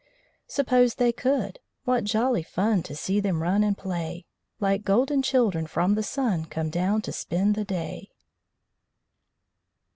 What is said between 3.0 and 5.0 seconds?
them run and play! Like